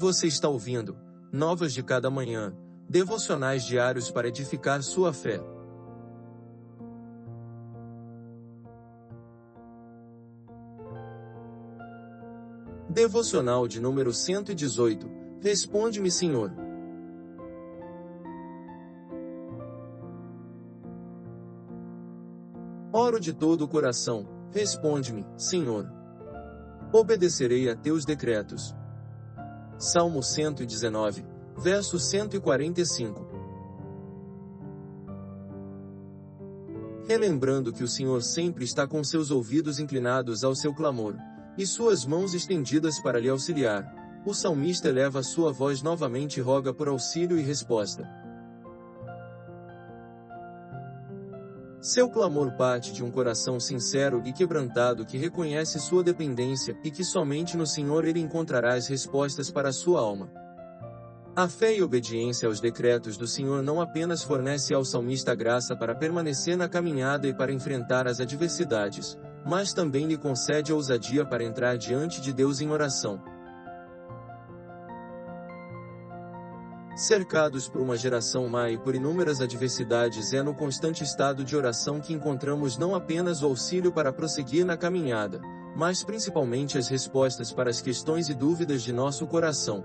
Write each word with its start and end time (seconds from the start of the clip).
Você 0.00 0.28
está 0.28 0.48
ouvindo 0.48 0.96
Novas 1.30 1.74
de 1.74 1.82
Cada 1.82 2.08
Manhã, 2.08 2.56
devocionais 2.88 3.66
diários 3.66 4.10
para 4.10 4.28
edificar 4.28 4.82
sua 4.82 5.12
fé. 5.12 5.38
Devocional 12.88 13.68
de 13.68 13.78
número 13.78 14.10
118. 14.10 15.06
Responde-me, 15.42 16.10
Senhor. 16.10 16.50
Oro 22.90 23.20
de 23.20 23.34
todo 23.34 23.66
o 23.66 23.68
coração, 23.68 24.26
responde-me, 24.50 25.26
Senhor. 25.36 25.92
Obedecerei 26.90 27.68
a 27.68 27.76
teus 27.76 28.06
decretos. 28.06 28.79
Salmo 29.82 30.22
119, 30.22 31.24
verso 31.56 31.98
145. 31.98 33.26
Relembrando 37.08 37.72
que 37.72 37.82
o 37.82 37.88
Senhor 37.88 38.22
sempre 38.22 38.62
está 38.62 38.86
com 38.86 39.02
seus 39.02 39.30
ouvidos 39.30 39.78
inclinados 39.78 40.44
ao 40.44 40.54
seu 40.54 40.74
clamor, 40.74 41.16
e 41.56 41.64
suas 41.64 42.04
mãos 42.04 42.34
estendidas 42.34 43.00
para 43.00 43.18
lhe 43.18 43.30
auxiliar, 43.30 44.22
o 44.26 44.34
salmista 44.34 44.90
eleva 44.90 45.22
sua 45.22 45.50
voz 45.50 45.80
novamente 45.80 46.36
e 46.36 46.42
roga 46.42 46.74
por 46.74 46.86
auxílio 46.86 47.38
e 47.38 47.42
resposta. 47.42 48.06
Seu 51.82 52.10
clamor 52.10 52.52
parte 52.52 52.92
de 52.92 53.02
um 53.02 53.10
coração 53.10 53.58
sincero 53.58 54.20
e 54.26 54.34
quebrantado 54.34 55.06
que 55.06 55.16
reconhece 55.16 55.80
sua 55.80 56.02
dependência 56.02 56.78
e 56.84 56.90
que 56.90 57.02
somente 57.02 57.56
no 57.56 57.66
Senhor 57.66 58.04
ele 58.04 58.20
encontrará 58.20 58.74
as 58.74 58.86
respostas 58.86 59.50
para 59.50 59.72
sua 59.72 59.98
alma. 59.98 60.30
A 61.34 61.48
fé 61.48 61.74
e 61.74 61.82
obediência 61.82 62.46
aos 62.46 62.60
decretos 62.60 63.16
do 63.16 63.26
Senhor 63.26 63.62
não 63.62 63.80
apenas 63.80 64.22
fornece 64.22 64.74
ao 64.74 64.84
salmista 64.84 65.34
graça 65.34 65.74
para 65.74 65.94
permanecer 65.94 66.54
na 66.54 66.68
caminhada 66.68 67.26
e 67.26 67.32
para 67.32 67.50
enfrentar 67.50 68.06
as 68.06 68.20
adversidades, 68.20 69.16
mas 69.46 69.72
também 69.72 70.06
lhe 70.06 70.18
concede 70.18 70.74
ousadia 70.74 71.24
para 71.24 71.42
entrar 71.42 71.78
diante 71.78 72.20
de 72.20 72.30
Deus 72.30 72.60
em 72.60 72.68
oração. 72.70 73.22
Cercados 77.00 77.66
por 77.66 77.80
uma 77.80 77.96
geração 77.96 78.46
má 78.46 78.68
e 78.68 78.76
por 78.76 78.94
inúmeras 78.94 79.40
adversidades, 79.40 80.34
é 80.34 80.42
no 80.42 80.52
constante 80.54 81.02
estado 81.02 81.42
de 81.42 81.56
oração 81.56 81.98
que 81.98 82.12
encontramos 82.12 82.76
não 82.76 82.94
apenas 82.94 83.42
o 83.42 83.46
auxílio 83.46 83.90
para 83.90 84.12
prosseguir 84.12 84.66
na 84.66 84.76
caminhada, 84.76 85.40
mas 85.74 86.04
principalmente 86.04 86.76
as 86.76 86.88
respostas 86.88 87.54
para 87.54 87.70
as 87.70 87.80
questões 87.80 88.28
e 88.28 88.34
dúvidas 88.34 88.82
de 88.82 88.92
nosso 88.92 89.26
coração. 89.26 89.82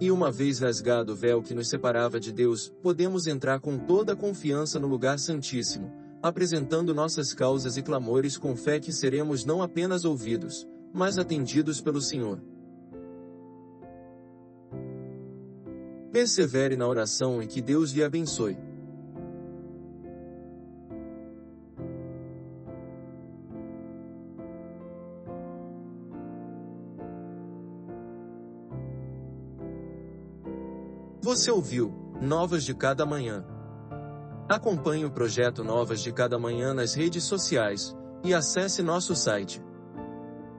E 0.00 0.12
uma 0.12 0.30
vez 0.30 0.60
rasgado 0.60 1.12
o 1.12 1.16
véu 1.16 1.42
que 1.42 1.54
nos 1.54 1.68
separava 1.68 2.20
de 2.20 2.30
Deus, 2.30 2.72
podemos 2.80 3.26
entrar 3.26 3.58
com 3.58 3.76
toda 3.76 4.12
a 4.12 4.16
confiança 4.16 4.78
no 4.78 4.86
lugar 4.86 5.18
santíssimo, 5.18 5.92
apresentando 6.22 6.94
nossas 6.94 7.34
causas 7.34 7.76
e 7.76 7.82
clamores 7.82 8.38
com 8.38 8.54
fé 8.54 8.78
que 8.78 8.92
seremos 8.92 9.44
não 9.44 9.60
apenas 9.60 10.04
ouvidos, 10.04 10.68
mas 10.94 11.18
atendidos 11.18 11.80
pelo 11.80 12.00
Senhor. 12.00 12.40
Persevere 16.12 16.76
na 16.76 16.88
oração 16.88 17.42
e 17.42 17.46
que 17.46 17.60
Deus 17.60 17.92
lhe 17.92 18.02
abençoe. 18.02 18.56
Você 31.22 31.50
ouviu 31.50 31.92
Novas 32.20 32.64
de 32.64 32.74
Cada 32.74 33.06
Manhã. 33.06 33.44
Acompanhe 34.48 35.04
o 35.04 35.12
projeto 35.12 35.62
Novas 35.62 36.02
de 36.02 36.12
Cada 36.12 36.36
Manhã 36.38 36.74
nas 36.74 36.94
redes 36.94 37.22
sociais 37.22 37.96
e 38.24 38.34
acesse 38.34 38.82
nosso 38.82 39.14
site 39.14 39.62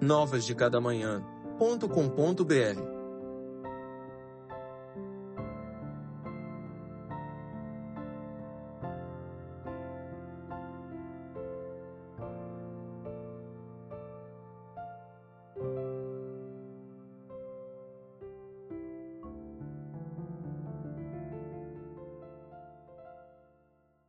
novasdecadamanhã.com.br. 0.00 2.95